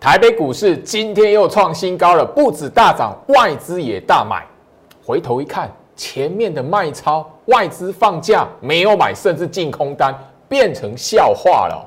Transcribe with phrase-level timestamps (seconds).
[0.00, 4.42] 台北股市今天又创新高了，不止大涨，外资也大买。
[5.04, 10.18] 回头一看，前面的卖超，外资放假没有买，甚至净空单
[10.48, 11.86] 变成笑话了。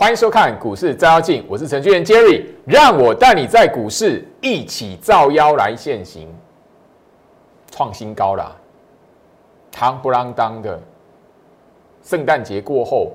[0.00, 6.32] 欢迎收看股市照妖镜，我是程序员 Jerry，让我带你在股市一起照妖来现行，
[7.72, 8.54] 创新高啦，
[9.72, 10.80] 汤不啷当的，
[12.00, 13.10] 圣诞节过后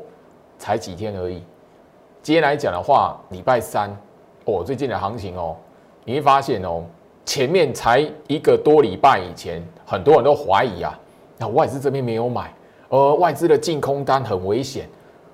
[0.60, 1.42] 才几天而已。
[2.22, 3.90] 今天来讲的话，礼拜三
[4.44, 5.56] 哦，最近的行情哦，
[6.04, 6.84] 你会发现哦，
[7.24, 11.00] 前面才一个多礼拜以前，很多人都怀疑啊，
[11.38, 12.54] 那外资这边没有买，
[12.90, 14.86] 而外资的净空单很危险。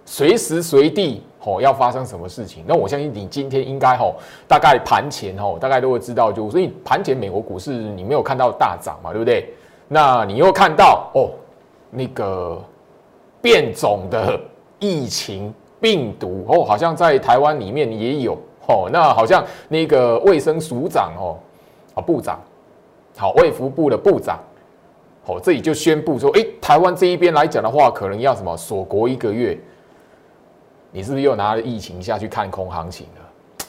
[0.05, 9.53] 随时随地吼要发生什么事情，那我相信你今天应该吼大概盘前吼大概都会知道，就所以盘前美国股市你没有看到大涨嘛，对不对？
[9.87, 11.31] 那你又看到哦
[11.89, 12.61] 那个
[13.41, 14.39] 变种的
[14.79, 18.33] 疫情病毒哦，好像在台湾里面也有
[18.67, 21.39] 哦，那好像那个卫生署长哦
[21.95, 22.37] 啊部长，
[23.15, 24.37] 好卫福部的部长，
[25.25, 29.57] 哦这里就宣布说，哎台湾这一边来讲的话，可能要什么锁国一个月。
[30.91, 33.65] 你是不是又拿了疫情下去看空行情了？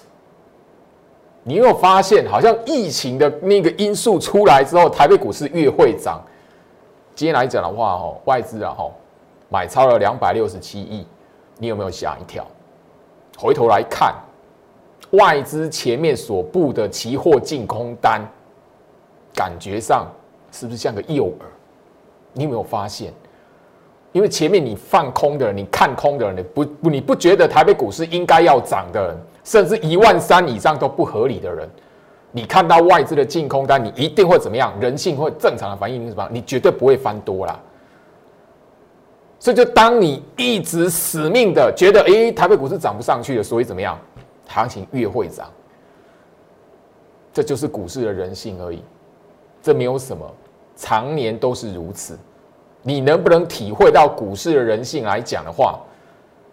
[1.43, 6.23] 你有没有发现，好像疫情的那个因素出来之后，台北股市越会涨。
[7.15, 8.91] 今天来讲的话，哦，外资啊，哈，
[9.49, 11.07] 买超了两百六十七亿，
[11.59, 12.47] 你有没有吓一跳？
[13.39, 14.15] 回头来看，
[15.13, 18.21] 外资前面所布的期货净空单，
[19.35, 20.07] 感觉上
[20.53, 21.33] 是不是像个诱饵？
[22.33, 23.13] 你有没有发现？
[24.13, 31.69] 因为前面你放空的人，你看空的人，你不不你不觉得台北股市应该要涨的人，甚至一万三以上都不合理的人，
[32.33, 34.73] 你看到外资的净空单，你一定会怎么样？
[34.81, 36.29] 人性会正常的反应是什么？
[36.33, 37.59] 你绝对不会翻多啦。
[39.39, 43.99] 所以就当你一直死命的觉得，哎，台北股市涨不上去了，所以怎么样？
[44.47, 45.49] 行情越会涨，
[47.33, 48.83] 这就是股市的人性而已，
[49.63, 50.29] 这没有什么，
[50.75, 52.19] 常年都是如此。
[52.83, 55.79] 你能不能体会到股市的人性来讲的话，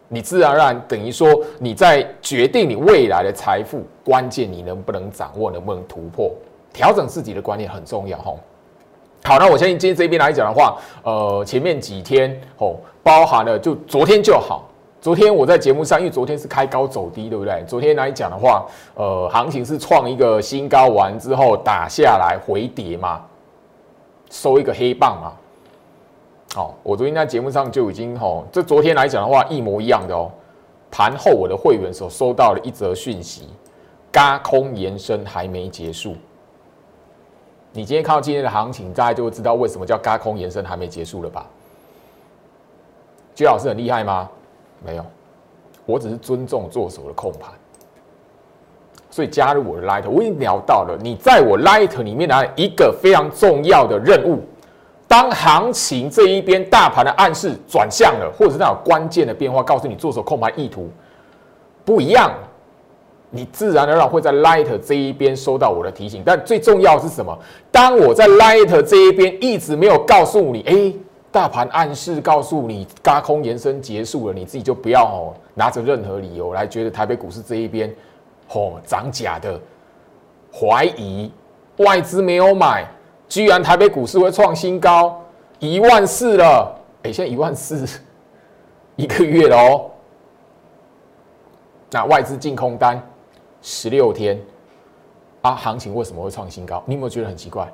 [0.09, 1.29] 你自然而然等于说
[1.59, 6.31] 你在决定你未来的财富关键，你能不能掌握，能不能突破，
[6.73, 8.33] 调整自己的观念很重要哈。
[9.23, 14.69] 好，那我相信今天这边来讲的话，呃，前面几天哦，包含了就昨天就好，
[15.01, 17.63] 昨天我在节目上，因为昨天是开高走低，对不对？
[17.67, 18.65] 昨天来讲的话，
[18.95, 23.21] 呃，行情是创一个新高完之后打下来回跌嘛，
[24.29, 25.33] 收一个黑棒嘛。
[26.57, 30.31] 好，我昨天在节目上就已经吼，这昨天来讲的话一模一样的哦。
[30.89, 33.47] 盘后我的会员所收到的一则讯息，
[34.11, 36.15] 嘎空延伸还没结束。
[37.71, 41.45] 你今天看到今天的行情，大家就会知道为什么叫嘎空延伸还没结束了吧？
[43.35, 44.27] 居老师很厉害吗？
[44.83, 45.05] 没有，
[45.85, 47.51] 我只是尊重做手的控盘。
[49.11, 54.41] 所以加入我的 Light，我已经聊到了你在我 Light 里面的一个非常重要的任务。
[55.07, 60.89] 当行情这一边大盘的暗示转向了，或者是那种关键的变化，告诉你做手控盘意图
[61.85, 62.33] 不一样，
[63.29, 66.23] 你自然而然会在 Light 这一边收到我的提醒。
[66.25, 67.37] 但最重要是什么？
[67.71, 70.93] 当我在 Light 这一边一直没有告诉你，哎，
[71.31, 77.89] 大盘暗示告诉你，高空延伸结束了，你自己就不要哦，拿着任何理由来觉得台北股市这一边
[78.51, 79.57] 哦涨假的，
[80.51, 81.31] 怀疑
[81.77, 82.85] 外资没有买。
[83.29, 85.21] 居然台北股市会创新高
[85.59, 86.73] 一万四了，
[87.03, 87.85] 哎，现在一万四
[88.95, 89.91] 一个月了哦。
[91.91, 93.01] 那外资净空单
[93.61, 94.41] 十六天
[95.41, 96.81] 啊，行情为什么会创新高？
[96.85, 97.67] 你有没有觉得很奇怪？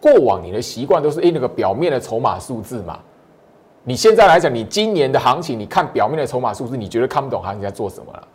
[0.00, 2.98] 过往你的习惯都是哎那个表面的筹码数字嘛，
[3.84, 8.28] 你现在来讲，你今年的行情，你看表面的筹码数字，你觉得看不懂行情在做什么了？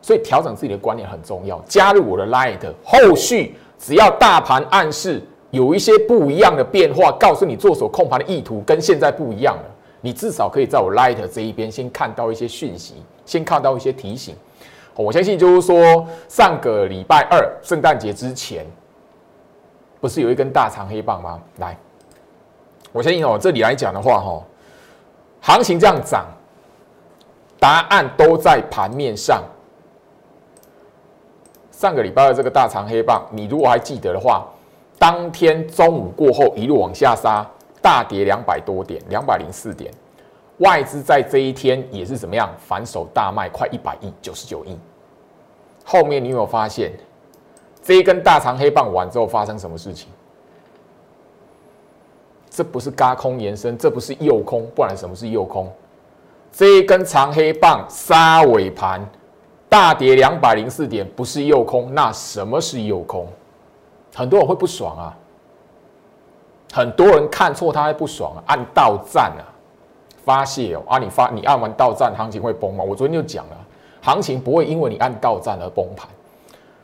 [0.00, 1.60] 所以调整自己的观念很重要。
[1.66, 3.56] 加入我的 Light，后续。
[3.82, 5.20] 只要大盘暗示
[5.50, 9.64] 有一些不一样的变化，告诉你做手控盘的意图跟现在不一样了，
[10.00, 14.36] 你至少可以在我 Light 这一边先看到一些讯息，先看到一些提醒。
[14.94, 18.64] 我相信就是说，上个礼拜二圣诞节之前，
[20.00, 21.40] 不是有一根大长黑棒吗？
[21.58, 21.76] 来，
[22.92, 24.42] 我相信哦，这里来讲的话，哈，
[25.40, 26.24] 行情这样涨，
[27.58, 29.42] 答案都在盘面上。
[31.82, 34.46] 上个礼拜的这个大长黑棒，你如果还记得的话，
[35.00, 37.44] 当天中午过后一路往下杀，
[37.82, 39.92] 大跌两百多点，两百零四点。
[40.58, 44.78] 外资在这一天也是怎么样，反手大卖快一百亿，九十九亿。
[45.84, 46.92] 后面你有没有发现，
[47.82, 50.08] 这一根大长黑棒完之后发生什么事情？
[52.48, 55.68] 这不是嘎空延伸，这不是右空，不然什么是右空？
[56.52, 59.04] 这一根长黑棒杀尾盘，
[59.72, 63.26] 大跌两百零四点，不是诱空，那什么是诱空？
[64.14, 65.16] 很多人会不爽啊，
[66.74, 69.48] 很多人看错他会不爽啊，按到站啊，
[70.26, 72.84] 发泄哦啊，你发你按完到站，行情会崩吗？
[72.84, 73.56] 我昨天就讲了，
[74.02, 76.06] 行情不会因为你按到站而崩盘。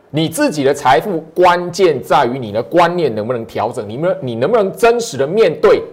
[0.09, 5.85] 你自己的财富关键在于你的观念能不能调整，你们你能不能真实的面对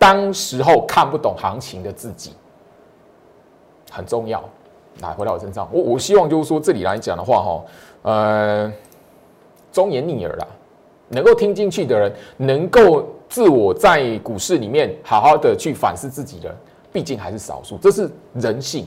[0.00, 2.34] 当时候看不懂行情的自己，
[3.88, 4.42] 很重要。
[5.00, 7.64] 来，回到我身上，我我希望就是说这里来讲的话，哈，
[8.02, 8.72] 呃，
[9.72, 10.46] 忠言逆耳啦，
[11.08, 16.54] 能够听进去的人，能够自我在股市里面好好的去反思自己的，
[16.92, 18.86] 毕竟还是少数，这是人性，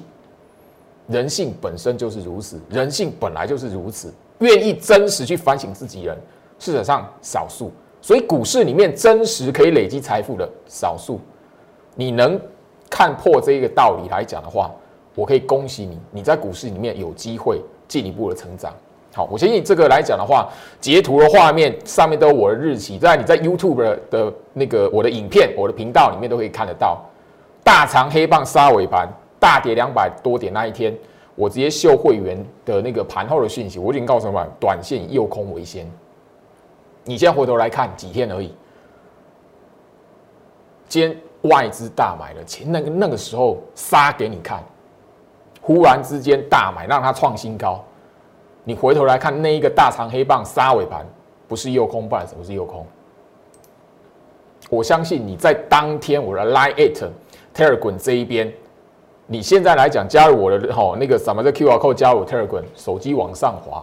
[1.07, 4.13] 人性本身就是如此，人性本来就是如此。
[4.39, 6.17] 愿意真实去反省自己人，
[6.59, 7.71] 事实上少数，
[8.01, 11.19] 所以股市里面真实可以累积财富的少数，
[11.95, 12.37] 你能
[12.89, 14.69] 看破这一个道理来讲的话，
[15.15, 18.73] 我可以恭喜你，你在股市里面有机会进一步的成长。
[19.13, 20.49] 好，我相信这个来讲的话，
[20.81, 26.99] 截图的画面上面都有我的日期，在你在 YouTube 的那个我的影片、我的频道里面都可以看得到，
[27.63, 29.07] 大长黑棒杀尾盘，
[29.39, 30.95] 大跌两百多点那一天。
[31.35, 35.83] 我直接秀会员的那个盘后的讯息，我已经告诉你们，短线右空为先。
[37.05, 38.53] 你现在回头来看，几天而已，
[40.87, 41.17] 今天
[41.51, 44.63] 外资大买了钱，那个那个时候杀给你看，
[45.63, 47.81] 忽然之间大买，让它创新高。
[48.65, 51.05] 你回头来看那一个大长黑棒杀尾盘，
[51.47, 52.85] 不是右空，不然什么是右空？
[54.69, 57.03] 我相信你在当天我的 Line It
[57.55, 58.53] Telegram 这一边。
[59.25, 63.81] 你现在来讲加入我的哈那个什么的 Q R code 加入 Telegram，手机往上滑，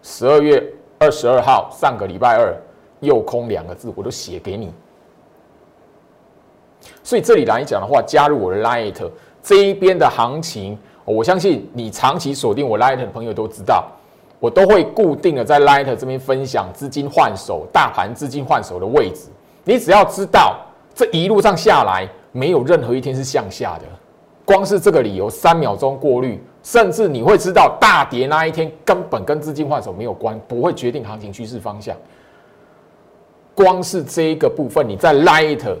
[0.00, 0.64] 十二月
[1.00, 2.56] 二十二号上个礼拜二
[3.00, 4.72] 右空两个字我都写给你。
[7.02, 9.02] 所以这里来讲的话，加入我的 Line It
[9.42, 13.86] 这一边的行情，我相信你长期锁定我 Light 的朋友都知道，
[14.38, 19.28] 我都会固定的在 Light 这边分享资金换手、大盘资金换手的位置。
[19.64, 20.58] 你只要知道
[20.94, 23.84] 这一路上下来，没有任何一天是向下的。
[24.44, 31.96] 光是这个理由，三秒钟过滤，甚至你会知道大跌那一天根本跟资金换手没有关，不会决定行情趋势方向。
[33.54, 35.76] 光是这一个部分，你在 Light，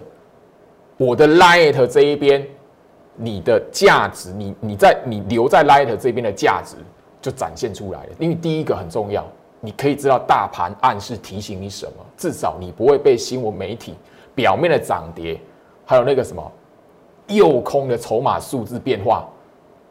[0.96, 2.46] 我的 Light 这一边，
[3.22, 6.76] 你的价值，你你在你留在 Light 这边的价值
[7.20, 8.08] 就展现出来了。
[8.18, 9.24] 因为第一个很重要，
[9.60, 13.94] 你可以知道大盘暗示提醒你什么，至少你不会被新闻媒体
[14.34, 15.38] 表面的涨跌，
[15.84, 16.52] 还有那个什么。
[17.26, 19.24] 右空的筹码数字变化，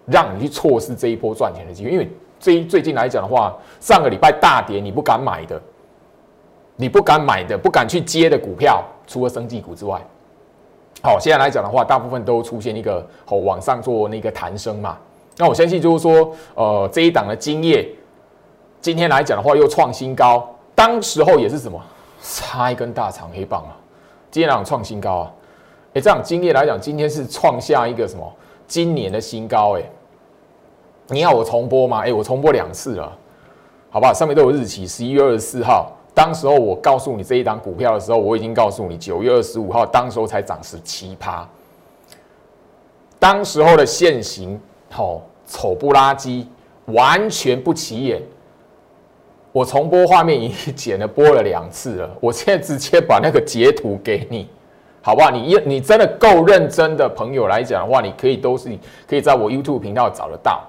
[0.06, 1.92] 让你去错失这一波赚钱的机会。
[1.92, 5.62] 因为最最近来讲的话，上个礼拜大跌，你不敢买的，
[6.76, 10.02] 你不敢买的，不敢去接的股票，除了生技股之外，
[11.02, 14.98] 好，现在来讲的话，大部分都出现一个哦往上做那个弹升嘛。
[15.38, 17.88] 那我相信就是说，呃，这一档的金业，
[18.82, 21.82] 今天来讲的话又创新高，当时候也是什么，
[22.22, 23.72] 差一根大长黑棒啊，
[24.30, 25.32] 今天两创新高啊。
[25.94, 28.30] 哎，这样经验来讲，今天是创下一个什么
[28.68, 29.78] 今年的新高？
[29.78, 29.84] 哎，
[31.08, 32.02] 你要我重播吗？
[32.06, 33.18] 哎，我重播两次了，
[33.90, 34.14] 好不好？
[34.14, 41.48] 上面都有日期，十一月二十四号，当时候我告诉你这一档股票的时候，我已经告诉你九月二十五号，当时候才涨十七趴，
[43.18, 46.48] 当时候的现形，好丑不拉几，
[46.86, 48.22] 完全不起眼。
[49.52, 54.48] 我重播画面已经剪了播了两次了，我现在直接把那个截图给你。
[55.02, 55.32] 好不好？
[55.32, 58.70] 你你真的够认真的朋友来讲的话，你可以都是
[59.08, 60.62] 可以在我 YouTube 频道找得到。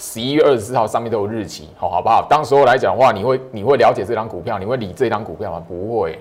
[0.00, 2.26] 十一月二十四号上面都有日期，好好不好？
[2.26, 5.62] 当时候来讲的话，你会你会了解这张股票，你会理这张股票吗？
[5.68, 6.18] 不会。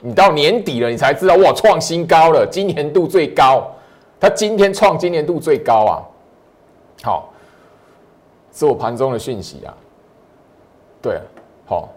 [0.00, 3.64] 你到年底了，你才知道哇，创新高了，今年度最高。
[4.18, 6.02] 它今天创今年度最高啊！
[7.04, 7.32] 好，
[8.52, 9.72] 是我盘中的讯息啊。
[11.00, 11.20] 对，
[11.64, 11.88] 好，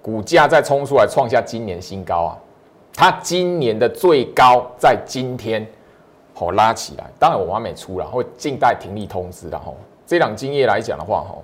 [0.00, 2.38] 股价再冲出来创下今年新高啊！
[2.94, 5.66] 它今年的最高在今天，
[6.32, 7.10] 好拉起来。
[7.18, 9.50] 当然我还没出了，会静待停利通知。
[9.50, 11.36] 然后这两经验来讲的话，哈，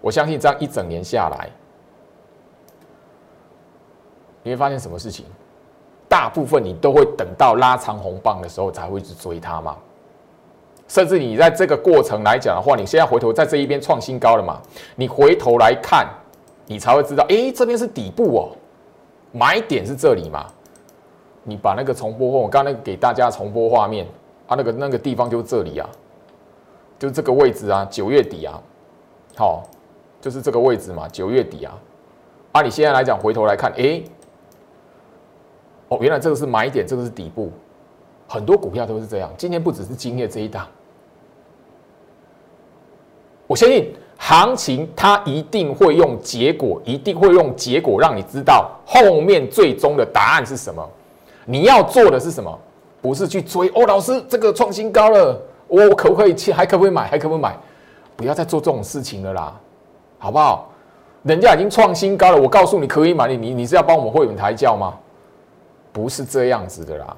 [0.00, 1.48] 我相信这样一整年下来，
[4.42, 5.24] 你会发现什么事情？
[6.08, 9.76] 大部分你都会等到拉长红棒的时候才会去追它嘛。
[10.86, 14.60] 甚至你在这个过程来讲的话，你现在回头在这一边创新高了嘛？
[14.94, 16.06] 你回头来看，
[16.66, 18.52] 你才会知道，哎，这边是底部哦。
[19.32, 20.46] 买点是这里嘛？
[21.42, 24.06] 你把那个重播，我刚刚那个给大家重播画面
[24.46, 25.88] 啊，那个那个地方就是这里啊，
[26.98, 28.60] 就是这个位置啊，九月底啊，
[29.36, 29.62] 好，
[30.20, 31.78] 就是这个位置嘛，九月底啊，
[32.52, 34.02] 啊，你现在来讲回头来看，哎，
[35.88, 37.50] 哦，原来这个是买点，这个是底部，
[38.28, 39.30] 很多股票都是这样。
[39.36, 40.66] 今天不只是今夜这一档，
[43.46, 50.88] 我相信行情它一定会用结果，一定会用结果让你知道后面最终的答案是什么。
[51.44, 52.58] 你要做的是什么？
[53.02, 56.52] 不是去追哦，老师这个创新高了，我可不可以去？
[56.52, 57.06] 还可不可以买？
[57.06, 57.56] 还可不可以买？
[58.16, 59.60] 不要再做这种事情了啦，
[60.18, 60.70] 好不好？
[61.22, 64.94] 人家已经创新高了，我告诉你可以买，你你你是要帮我们会员抬轿吗？
[65.92, 67.16] 不是这样子的啦。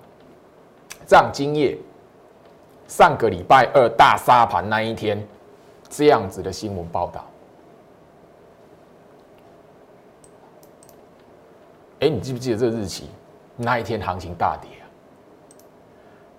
[1.06, 1.76] 这样今夜
[2.86, 5.26] 上个礼拜二大沙盘那一天，
[5.88, 7.24] 这样子的新闻报道。
[12.00, 13.10] 哎，你记不记得这日期？
[13.56, 14.70] 那一天行情大跌，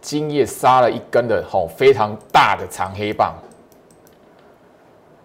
[0.07, 3.35] 今夜杀了一根的吼非常大的长黑棒。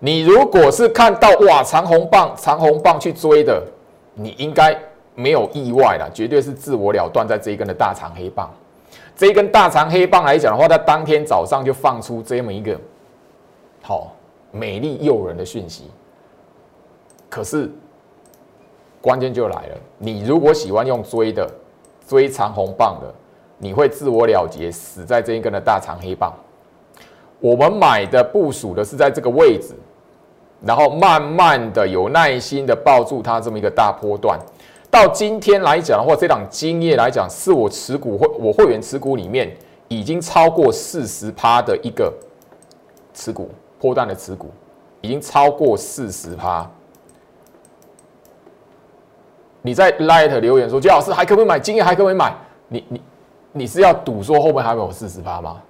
[0.00, 3.62] 你如果是看到哇长红棒长红棒去追的，
[4.14, 4.76] 你应该
[5.14, 8.50] 没有意外了，绝对是自我了断在这一根的大长黑棒。
[9.14, 12.76] 这一根大长黑棒来讲的话，它当天早上就放出这么一个
[13.82, 14.12] 好
[14.50, 15.92] 美丽诱人的讯息。
[17.30, 17.70] 可是
[19.00, 21.48] 关键就来了，你如果喜欢用追的。
[22.04, 23.14] 追长红棒的，
[23.62, 26.34] 你会自我了结，死在这一根的大长黑棒。
[27.38, 29.72] 我们买的部署的是在这个位置，
[30.60, 34.36] 然后慢慢的有耐心的抱住它这么一个大波段。
[34.90, 42.12] 到今天来讲的话，这档经验来讲，是我持股会我会员持股里面已经超过四十趴的一个
[43.14, 44.50] 持股波段的持股，
[45.00, 46.68] 已经超过四十趴。
[49.62, 51.60] 你在 Light 留言说，姜老师还可不可以买？
[51.60, 52.34] 今天还可不可以买？
[52.66, 53.00] 你你
[53.52, 55.62] 你是要赌说后面还有四十八吗？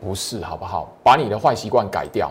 [0.00, 0.90] 不是，好不好？
[1.02, 2.30] 把你的坏习惯改掉，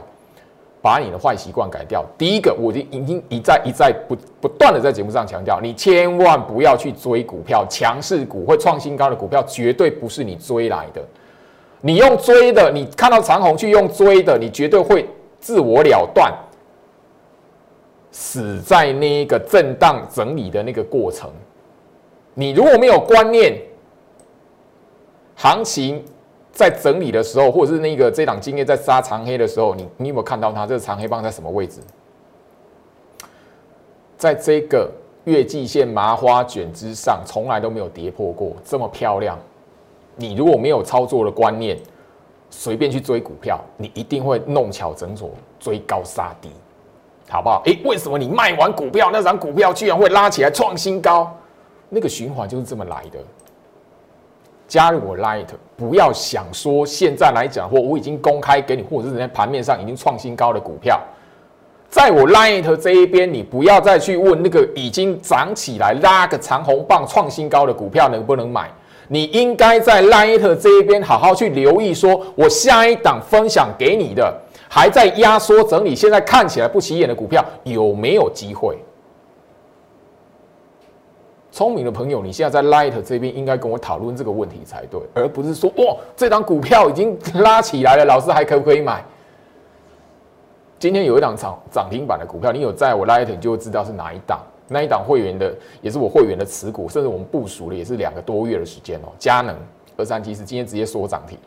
[0.81, 2.03] 把你的坏习惯改掉。
[2.17, 11.01] 第一个，我已经已经一再一再不不断的在节目上强调，你千万不要去追股票，强势股会创新高的股票绝对不是你追来的。
[11.81, 15.07] 你用追的，你看到长虹去用追的，你绝对会
[15.39, 16.33] 自我了断。
[18.12, 21.29] 死在那个震荡整理的那个过程，
[22.33, 23.55] 你如果没有观念，
[25.41, 26.03] 行情
[26.51, 31.79] 在整理的时候，或者是那个这档经验在杀长黑的时候，你你有没有看到它这个长黑棒在什么位置？
[34.17, 34.91] 在这个
[35.24, 39.39] 月季线麻花卷之上，从来都没有跌破过，这么漂亮。
[40.17, 41.79] 你如果没有操作的观念，
[42.50, 46.51] 随便去追股票，你一定会弄巧成拙，追高杀低。
[47.29, 47.62] 好不好？
[47.63, 51.34] 诶，为什么你卖完股票，那张股票居然会拉起来创新高？
[51.88, 53.19] 那个循环就是这么来的。
[54.70, 61.02] 加入我 Light，不要想说现在来讲，或我已经公开给你，或者是在盘面上已经创新高的股票，
[61.90, 68.70] 在我 Light 这一边，你不要再去问那个已经涨起来拉个长红棒创新高的股票能不能买。
[69.08, 74.34] 你应该在 Light 这一边好好去留意，说我下一档分享给你的。
[74.72, 78.78] 还在压缩整理，现在看起来不起眼的股票有没有机会？
[81.51, 89.03] 聪明的朋友，你现在在 Light 这边应该跟我讨论这个问题才对，而不是说哇，这档股票已经拉起来了，老师还可不可以买？
[90.77, 99.10] 今天有一档涨涨停板的股票，你有在我 Light 你就会知道是哪一档，那一档会员的也是我会员的持股，甚至我们部署了也是两个多月的时间哦。
[99.18, 99.56] 佳能
[99.98, 101.38] 二三七是今天直接说涨停。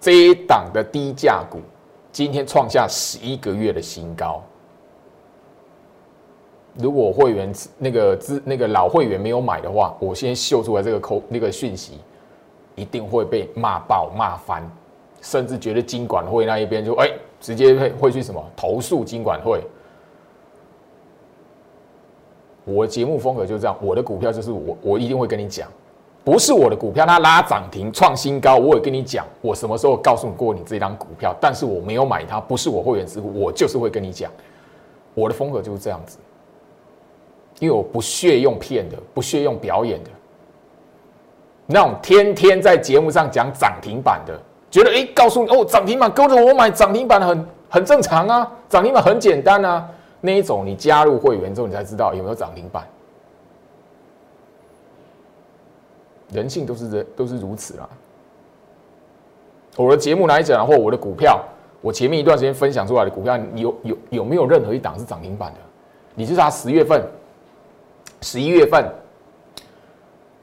[0.00, 1.60] 这一档的低价股
[2.10, 4.42] 今天创下十一个月的新高。
[6.74, 11.98] 如果会员那个资那个老会员没有买的话，我先秀出来这个口那个讯息，
[12.74, 14.62] 一定会被骂爆骂翻，
[15.20, 17.10] 甚至觉得金管会那一边就哎
[17.40, 19.60] 直接会会去什么投诉金管会。
[22.64, 25.68] 我的节目风格就是这样，我的股票就是我我一定会跟你讲。
[26.24, 34.30] 不是我的股票，它拉涨停创新高，我也跟你讲，我什么时候告诉你过你这张股票，但是我没有买它，不是我会员持股，我就是会跟你讲，
[35.14, 36.18] 我的风格就是这样子，
[37.62, 40.10] 因为我不屑用骗的，不屑用表演的，
[41.64, 44.36] 那种天天在节目上讲涨停板的，
[44.68, 49.88] 觉得哎，告诉你哦，涨停板跟着我买涨停板很很正常啊，涨停板很简单啊，
[50.20, 52.84] 那一种你加入会员之后，你才知道有没有涨停板。
[56.32, 57.88] 人性都是人都是如此啦。
[59.76, 61.40] 我的节目来讲，或我的股票，
[61.80, 65.60] 我前面一段时间分享出来的股票，有有有没有任何一档是涨停板的？
[66.16, 67.00] 你就是他十月份、
[68.22, 68.82] 十一月份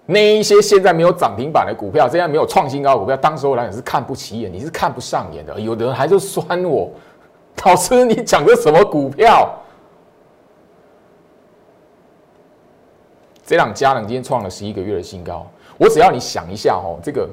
[0.05, 5.59] 那一些现在没有涨停板的股票，现在没有创新高的股票，当时我来讲是看不起眼，你是看不上眼的。
[5.59, 6.91] 有的人还是酸我，
[7.63, 9.49] 老师，你讲的什么股票？
[13.45, 15.45] 这档佳能今天创了十一个月的新高。
[15.77, 17.29] 我只要你想一下哦，这个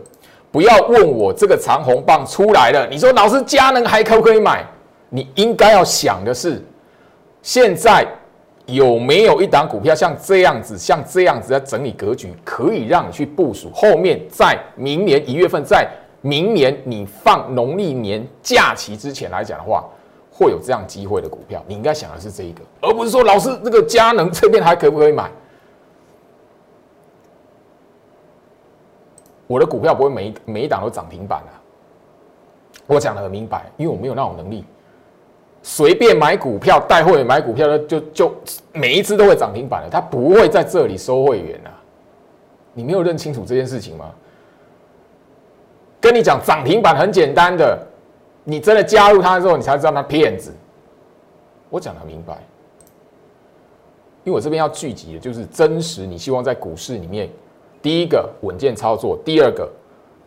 [0.52, 4.64] 不要问我这个长红棒出来了，你说老师佳能还可不可以买？
[5.08, 6.62] 你应该要想的是，
[7.40, 8.06] 现在
[8.66, 13.70] 有没有一档股票像这样子，像这样子在整理格局，可以让你去部署？
[13.72, 15.88] 后面在明年一月份，在
[16.20, 19.84] 明年你放农历年假期之前来讲的话，
[20.30, 25.30] 会有这样机会的股票，你应该想的是这一个，而不是说老师这个佳能这边还可不可以买？
[29.46, 31.54] 我的股票不会每每一档都涨停板啊！
[32.88, 34.64] 我讲的很明白，因为我没有那种能力，
[35.68, 38.32] 随便买股票带会员买股票的就就
[38.72, 41.74] 每一只都会涨停板的，他不会在这里收会员啊！
[42.72, 44.12] 你没有认清楚这件事情吗？
[46.00, 47.76] 跟你讲涨停板很简单的，
[48.44, 50.54] 你真的加入他之后，你才知道他骗子。
[51.68, 52.34] 我讲的明白，
[54.22, 57.28] 因为我这边要聚集的就是真实，你希望在股市里面。
[57.82, 59.68] 第一个稳健操作，第二个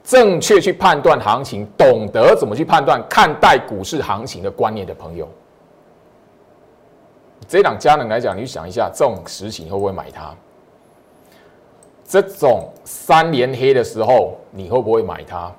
[0.03, 5.27] 正确去判断行情，懂得怎么去判断看待股市行情的观念的朋友，
[7.47, 10.33] 这档佳能来讲，你去想一下，这种实情会不会买它？
[12.03, 15.51] 这种三连黑的时候，你会不会买它？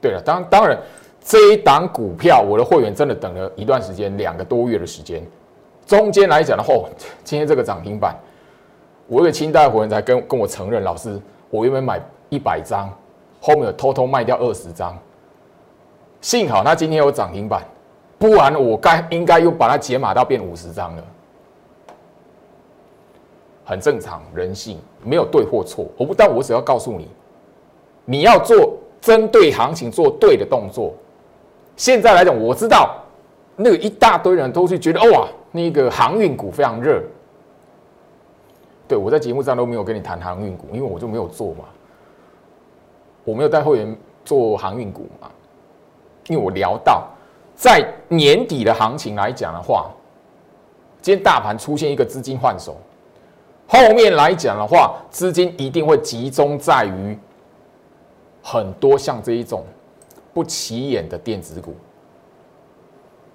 [0.00, 0.76] 对了，当当然，
[1.20, 5.24] 这一档股票，我的会员真的等了一段时间，两个多月的时间，
[5.86, 6.74] 中间来讲的话，
[7.22, 8.16] 今天这个涨停板。
[9.06, 12.88] 我一个清代会员才跟跟我承认，老师，我原本买一百张，
[13.44, 14.96] 后面偷偷卖掉二十张，
[16.20, 17.60] 幸好他今天有涨停板，
[18.16, 21.02] 不然我该应该又把它解码到变五十张了，
[23.64, 27.08] 很正常，人性没有对或错，我不但我只要告诉你，
[28.04, 30.94] 你要做针对行情做对的动作。
[31.76, 32.94] 现在来讲，我知道
[33.56, 37.02] 那个一大堆人都是觉得哇，那个航运股非常热。
[38.86, 41.64] 对，我在节目上都没有跟你谈航运股，因为我就没有做嘛，
[43.24, 45.30] 我没有带会员做航运股嘛，
[46.28, 47.06] 因为我聊到
[47.54, 49.90] 在年底的行情来讲的话，
[51.00, 52.76] 今天大盘出现一个资金换手，
[53.68, 57.16] 后面来讲的话，资金一定会集中在于
[58.42, 59.64] 很多像这一种
[60.34, 61.74] 不起眼的电子股。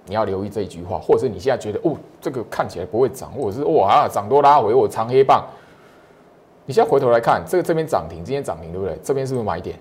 [0.04, 5.44] 你要留意这一句话，或者是你现在觉得哦，这个看起来不会涨，或者是哇啊涨多拉回，我长黑棒。
[6.68, 8.94] 你现在回头来看，这个这边涨停，今天涨停对不对？
[9.02, 9.74] 这边是不是买点？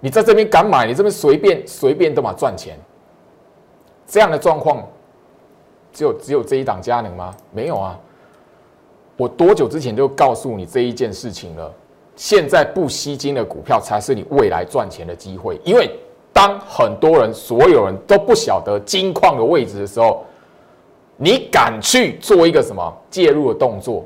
[0.00, 2.78] 你在这边敢买，你这边随便随便都嘛赚钱。
[4.06, 4.86] 这样的状况，
[5.94, 7.34] 只有只有这一档佳能吗？
[7.52, 7.98] 没有啊。
[9.16, 11.72] 我多久之前就告诉你这一件事情了？
[12.16, 15.90] 现在不吸金的股票才是你未来赚钱的机会，因为。
[16.32, 20.22] 当很多人、所有人都不晓得金矿的位置的时候，
[21.16, 24.04] 你敢去做一个什么介入的动作，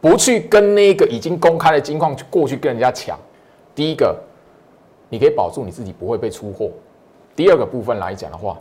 [0.00, 3.18] 不去跟那个已经公开的金矿去过去跟人家抢。
[3.74, 4.18] 第一个，
[5.08, 6.70] 你可以保住你自己不会被出货；
[7.36, 8.58] 第二个部分来讲的话，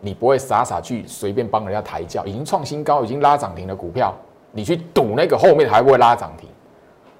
[0.00, 4.14] 你不会傻傻去随便帮人家抬轿，已经创新高、已经拉涨停的股票，
[4.52, 6.48] 你去赌那个后面还会拉涨停。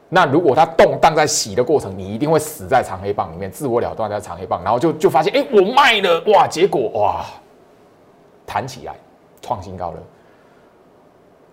[0.08, 7.24] 那如果它动荡在洗的过程，你一定会死在长黑棒里面，自我了断在长黑棒，然后就就发现，哎，我卖了，哇，结果哇，
[8.46, 8.94] 弹起来，
[9.40, 10.02] 创新高了。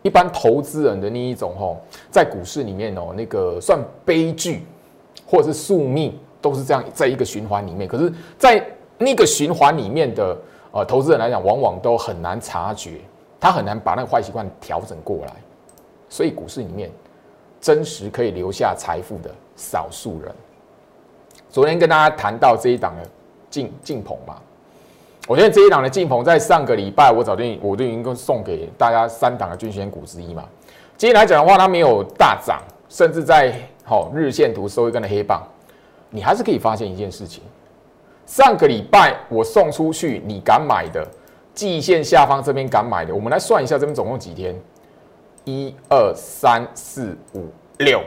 [0.02, 1.78] 一般投资人的那一种吼，
[2.10, 4.64] 在股市里面哦，那个算悲剧，
[5.26, 7.88] 或者是宿命，都是这样，在一个循环里面。
[7.88, 8.66] 可是，在
[8.98, 10.38] 那个循环里面的
[10.72, 13.02] 呃投资人来讲，往往都很难察觉，
[13.40, 15.34] 他很难把那个坏习惯调整过来，
[16.08, 16.90] 所以股市里面。
[17.62, 20.34] 真实可以留下财富的少数人。
[21.50, 23.06] 昨天跟大家谈到这一档的
[23.50, 24.38] 进进鹏嘛，
[25.30, 30.44] 我觉得这一档的进鹏在上个礼拜我早就我就已经送给大家三档的均选股之一嘛。
[30.98, 35.44] 今天来讲的话，它没有大涨，甚至在好日线图收一根的黑棒，
[36.10, 37.44] 你还是可以发现一件事情：
[38.26, 41.08] 上个礼拜我送出去，你敢买的
[41.54, 44.60] 季线下方这边敢买的，我们来算一下这边总共几天。
[45.46, 47.46] 一二三四五
[47.78, 48.02] 六，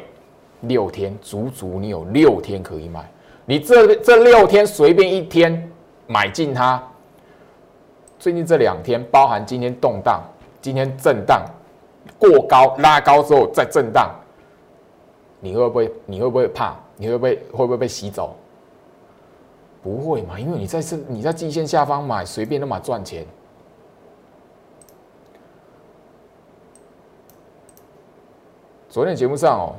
[0.62, 3.08] 六天，足足你有六天可以买。
[3.44, 5.70] 你这这六天随便一天
[6.08, 6.82] 买进它。
[8.22, 10.22] 最近这两天，包含今天动荡，
[10.60, 11.44] 今天震荡
[12.20, 14.14] 过高拉高之后再震荡，
[15.40, 16.76] 你会不会你会不会怕？
[16.96, 18.36] 你会不会会不会被洗走？
[19.82, 23.26] 不会嘛，因为你在这你在季线下方买，随便都买赚钱。
[28.88, 29.74] 昨天节目上哦，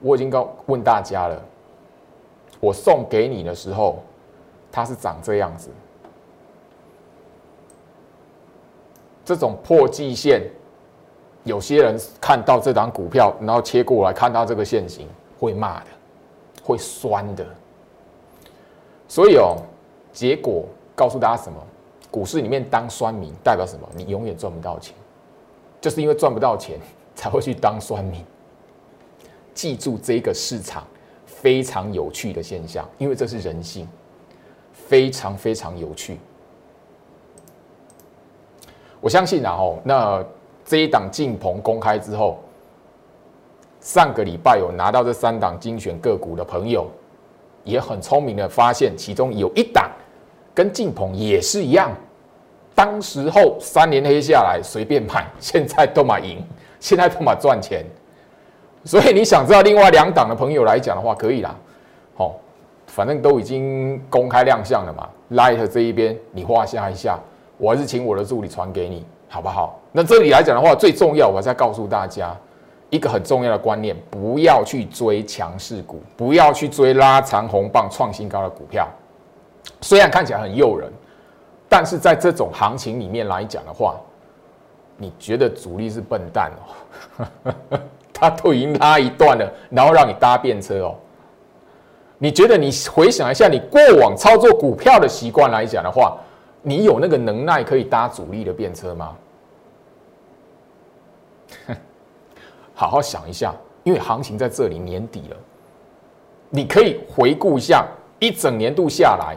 [0.00, 1.42] 我已经告问大家了，
[2.60, 4.02] 我送给你的时候，
[4.70, 5.70] 它是长这样子，
[9.26, 10.40] 这种破季线，
[11.42, 15.86] 有些人看到这档股票，然后切过来看到这个线型，会骂的，
[16.62, 17.44] 会酸的。
[19.08, 19.56] 所以哦，
[20.12, 21.58] 结果告诉大家什么？
[22.08, 23.88] 股市里面当酸民代表什么？
[23.96, 24.94] 你永远赚不到钱，
[25.80, 26.78] 就是因为赚不到钱
[27.16, 28.24] 才会去当酸民。
[29.54, 30.86] 记住这个市场
[31.26, 33.88] 非常有趣的现象，因为这是人性，
[34.72, 36.16] 非常非常有趣。
[39.06, 40.20] 我相信，然后那
[40.64, 42.40] 这一档进鹏公开之后，
[43.80, 46.90] 上个礼拜有拿到这三档精选个股的朋友，
[47.62, 49.88] 也很聪明的发现，其中有一档
[50.52, 51.92] 跟进鹏也是一样，
[52.74, 56.42] 当时候三连黑下来随便买，现在都买赢，
[56.80, 57.84] 现在都买赚钱。
[58.84, 61.54] 所以你想知道另外两档的朋友来讲的话，可以啦，
[62.16, 62.34] 好，
[62.88, 67.16] 反正都已经公开亮相了嘛，Light 这一边你画下一下。
[67.58, 69.80] 我还是请我的助理传给你，好不好？
[69.92, 72.36] 那这里来讲的话，最重要，我再告诉大家
[72.90, 78.86] 一个很重要的观念：不要去追强势股，不要去追拉长红棒、创新高的股票。
[79.80, 80.92] 虽然看起来很诱人，
[81.68, 83.96] 但是在这种行情里面来讲的话，
[84.96, 86.52] 你觉得主力是笨蛋
[87.18, 87.26] 哦？
[88.12, 90.94] 他都已经拉一段了，然后让你搭便车哦？
[92.18, 96.16] 你觉得你回想一下你过往操作股票的习惯来讲的话？
[96.68, 99.16] 你有那个能耐可以搭主力的便车吗？
[102.74, 105.36] 好好想一下，因为行情在这里年底了，
[106.50, 107.86] 你可以回顾一下
[108.18, 109.36] 一整年度下来，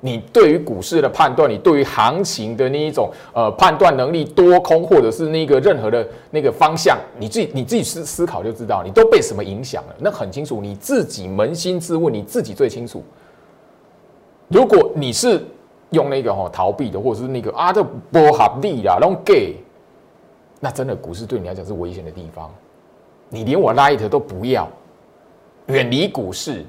[0.00, 9.94] 你对于股市的判断，你对于行情的那一种呃判断能力，多空或者是那个任何的那个方向，你自己你自己思思考就知道，你都被什么影响了？
[9.98, 13.02] 那很清楚，你自己扪心自问，你自己最清楚。
[14.48, 15.42] 如果你是。
[15.90, 19.56] 用那个哈逃避的，或者是那个啊，这不合理啦，拢 gay，
[20.58, 22.50] 那真的股市对你来讲是危险的地方。
[23.28, 24.68] 你连我 light 都不要，
[25.66, 26.64] 远离股市。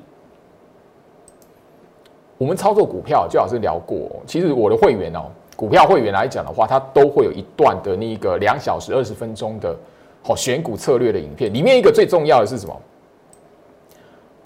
[2.37, 9.75] 我们操作股票，就老师聊过，其实我的会员哦，股票会员来讲的话，它都会有一段的那个两小时二十分钟的
[10.23, 11.51] 好选股策略的影片。
[11.51, 12.81] 里面一个最重要的是什么？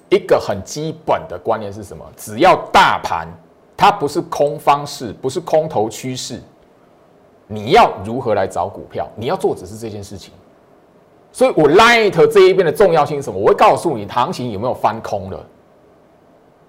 [0.10, 2.06] 一个很基本的观念是什么？
[2.16, 3.28] 只要大盘。
[3.82, 6.40] 它不是空方式，不是空头趋势。
[7.48, 9.08] 你要如何来找股票？
[9.16, 10.32] 你要做只是这件事情。
[11.32, 13.40] 所以我 light 这一边的重要性是什么？
[13.40, 15.44] 我会告诉你，行情有没有翻空了。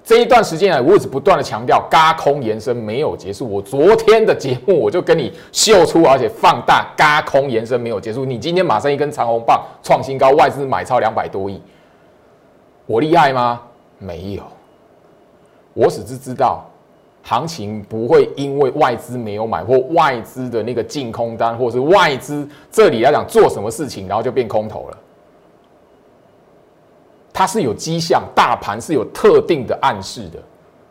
[0.02, 3.46] 这一段时间来，我一直不断的强调，嘎空延伸没有结束。
[3.46, 8.24] 我昨天的节目我就跟你秀出，而且放大，嘎空延伸没有结束。
[8.24, 11.60] 你今天马上一根长红棒创新高，外资买超两百多亿，
[12.86, 13.60] 我厉害吗？
[13.98, 14.42] 没有，
[15.74, 16.64] 我只是知道。
[17.22, 24.98] 行情不会因为外资没有买或外资的那个净空单，或者是外资这里来讲做什么事情，然后就变空头了。
[27.32, 30.38] 它是有迹象，大盘是有特定的暗示的，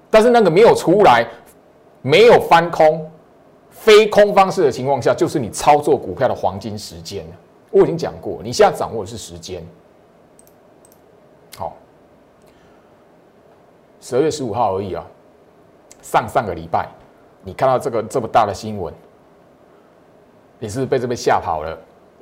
[0.09, 1.27] 但是那个没有出来，
[2.01, 3.07] 没有翻空，
[3.69, 7.25] 非空方式的情况下，就是你操作股票的黄金时间
[7.69, 9.63] 我已经讲过，你现在掌握的是时间。
[11.57, 11.75] 好，
[13.99, 15.05] 十二月十五号而已啊。
[16.01, 16.87] 上上个礼拜，
[17.43, 18.93] 你看到这个这么大的新闻，
[20.59, 21.77] 你是不是被这边吓跑了？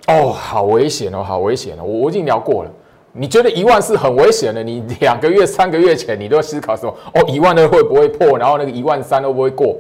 [0.08, 1.84] 哦，好危险哦，好危险哦！
[1.84, 2.72] 我我已经聊过了。
[3.12, 4.64] 你觉得一万是很危险的？
[4.64, 8.38] 你两个月、三个月前，你都要思考说，哦，一万二会不会破？
[8.38, 9.76] 然后那个一万三会不会过？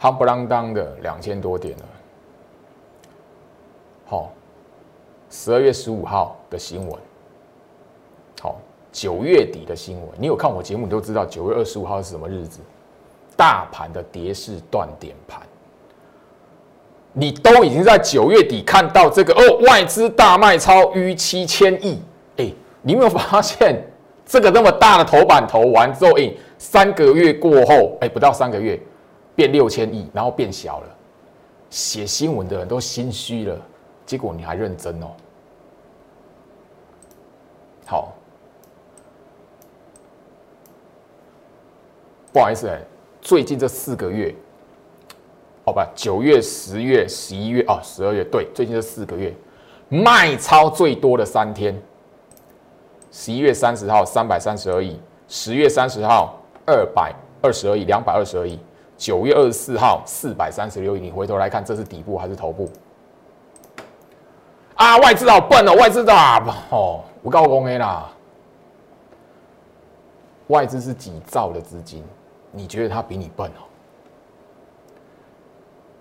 [0.00, 1.84] 夯不啷当的两千多点了。
[4.06, 4.32] 好，
[5.28, 6.98] 十二月十五号的新闻，
[8.40, 8.58] 好，
[8.90, 12.60] 九月底的新闻，你有看我节目，你都知道九月二十五号是什么日子。
[13.40, 15.40] 大盘的跌势断点盘，
[17.14, 22.02] 你都已经在九月底看到这个哦，外资大卖超逾七千亿，
[22.36, 23.82] 哎，你有没有发现
[24.26, 28.78] 这个那么大的头版投完之后，哎，三个月过后，哎，不到三个月
[29.34, 30.86] 变六千亿，然后变小了，
[31.70, 33.58] 写新闻的人都心虚了，
[34.04, 35.06] 结果你还认真哦，
[37.86, 38.12] 好，
[42.34, 42.78] 不好意思哎。
[43.20, 44.34] 最近这四个月，
[45.64, 49.34] 好吧，九月、十月、十一月啊，十二月，对，最近这四个月
[49.88, 51.80] 卖超最多的三天，
[53.12, 58.58] 十一月三十号三百三十二亿，十月三十号二百二十二亿，两百二十二亿，
[58.96, 61.00] 九月二十四号四百三十六亿。
[61.00, 62.68] 你回头来看，这是底部还是头部？
[64.76, 66.12] 啊，外资好笨哦，外资的
[66.70, 68.10] 哦，我告诉你啦，
[70.46, 72.02] 外资是几兆的资金。
[72.52, 73.50] 你觉得他比你笨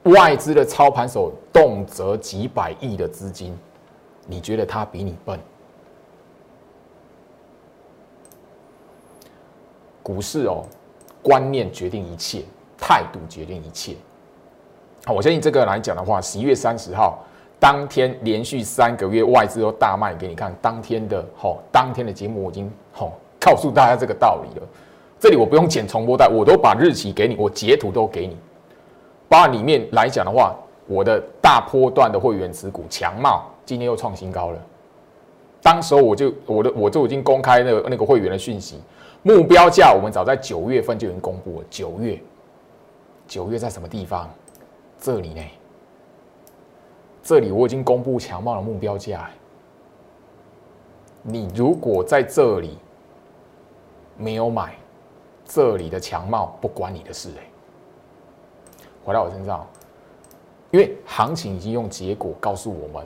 [0.04, 0.12] 哦？
[0.12, 3.56] 外资的操盘手动辄几百亿的资金，
[4.26, 5.40] 你觉得他比你笨？
[10.02, 10.66] 股市哦，
[11.22, 12.44] 观念决定一切，
[12.78, 13.96] 态度决定一切。
[15.06, 17.24] 好，我相信这个来讲的话，十一月三十号
[17.60, 24.68] 当天连续三个月外资都大卖给你看，当天的吼，当天的节目我已经吼告诉大家这个道理了。
[25.20, 28.38] 这里我不用剪重播带，我都把日期给你，我截图都给你。
[29.28, 30.56] 把里面来讲的话，
[30.88, 34.60] 我的大波段的会员持股强茂今天又创新高了。
[35.62, 38.80] 当时候我就我的我就已经公开那个那个会员的讯息，
[39.22, 41.66] 目标价我们早在九月份就已经公布了。
[41.70, 42.18] 九月，
[43.28, 44.30] 九月在什么地方？
[44.98, 45.42] 这里呢？
[47.22, 49.30] 这里我已经公布强茂的目标价。
[51.22, 52.78] 你如果在这里
[54.18, 54.74] 没有买，
[55.50, 57.44] 这里的强貌不关你的事哎。
[59.04, 59.66] 回到我身上，
[60.70, 63.04] 因为行情已经用结果告诉我们，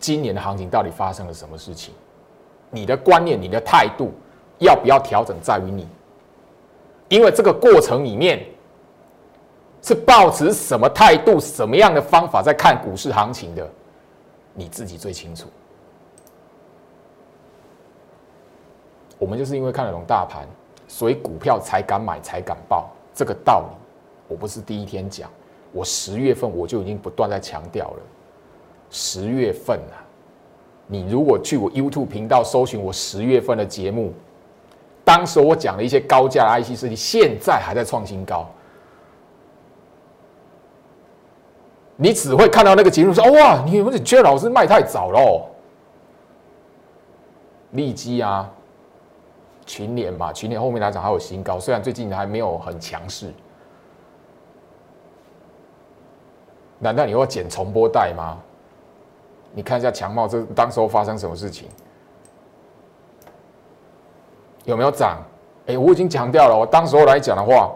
[0.00, 1.92] 今年的行情到底发生了什么事情。
[2.70, 4.10] 你的观念、你的态度
[4.58, 5.86] 要不要调整，在于你。
[7.10, 8.46] 因为这个过程里面，
[9.82, 13.70] 是保持什么态度、什么样的方法在看股市行情的，
[14.54, 15.46] 你自己最清楚。
[19.18, 20.46] 我们就是因为看得懂大盘，
[20.88, 23.76] 所以股票才敢买、才敢报，这个道理。
[24.26, 25.30] 我不是第一天讲，
[25.70, 28.00] 我十月份我就已经不断在强调了。
[28.90, 30.00] 十月份啊，
[30.86, 34.12] 你如果去我 YouTube 频道搜寻我十月份的节目，
[35.04, 38.46] 当时我讲了一些高价的 IC 设计，现在还在创新高。
[41.96, 45.50] 你只会看到那个节目说：“哇，你不是觉得老师卖太早了？”
[47.72, 48.50] 利基啊，
[49.68, 53.32] 群联嘛，群联后面来讲还有新高，虽然最近还没有很强势。
[56.78, 58.38] 难道你要剪重播带吗？
[59.52, 61.68] 你看一下强茂这当时候发生什么事情，
[64.64, 65.18] 有没有涨？
[65.66, 67.70] 哎，我已经强调了，我当时候来讲的话，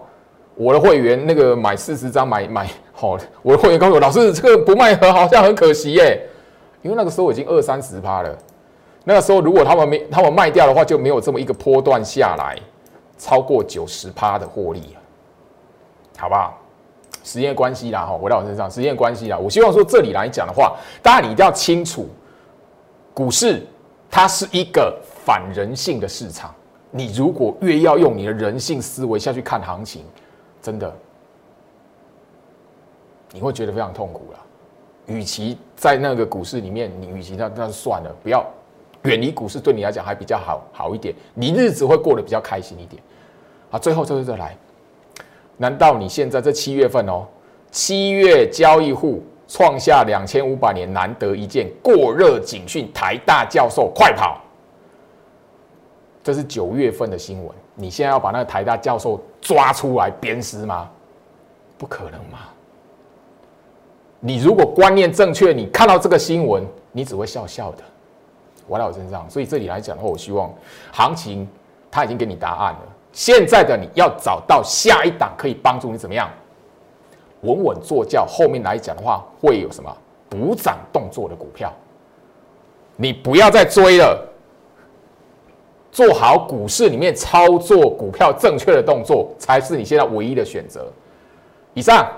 [0.54, 6.26] 我的会员那个买四十张买买好，我的会员告诉我，老师这个不卖好像很可惜耶，
[6.80, 8.38] 因为那个时候已经二三十趴了，
[9.04, 12.58] 那个时候如果他们没他们卖掉的话，就没有这么一个波段下来
[13.18, 14.96] 超过九十趴的获利
[16.16, 16.58] 好不好？
[17.24, 19.38] 时间关系啦，哈，回到我身上，时间关系啦。
[19.38, 22.08] 我希望说这里来讲的话，大家你一定要清楚，
[23.14, 23.64] 股市
[24.10, 26.52] 它是一个反人性的市场。
[26.90, 30.04] 你如果越要用你的人性思维下去看行情，
[30.60, 30.92] 真的
[33.30, 34.38] 你会觉得非常痛苦了。
[35.06, 38.44] 与其在那个股市里面，你与其那那算了，不要
[39.04, 43.02] 远离股市，对你来讲还比较好好一点，你日子会过得比较开心一点。
[43.70, 44.56] 啊，最后最后再来。
[45.56, 47.26] 难道你现在这七月份哦，
[47.70, 54.40] 七月交易户创下两千五百年难得一见过热警讯，台大教授快跑！
[56.22, 60.88] 这是九月份的新闻，你现在要把那个台大教授抓出来鞭尸吗？
[61.76, 62.38] 不可能嘛！
[64.20, 67.82] 你如果观念正确，你看到这个新闻，你只会笑笑的，
[68.68, 69.28] 玩在我身上。
[69.28, 70.52] 所以这里来讲的话，我希望
[70.92, 71.48] 行情
[71.90, 72.80] 他已经给你答案了。
[73.12, 76.30] 现在的你要找到下一档可以帮助你怎么样
[77.42, 79.94] 稳稳坐轿，后面来讲的话会有什么
[80.30, 81.70] 补涨动作的股票，
[82.96, 84.26] 你不要再追了，
[85.90, 90.90] 做好股市里面操作股票正确的动作才是你现在唯一的选择。
[91.74, 92.10] 以上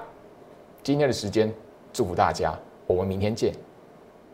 [0.83, 1.53] 今天的时间，
[1.93, 2.55] 祝福大家，
[2.87, 3.53] 我们明天见。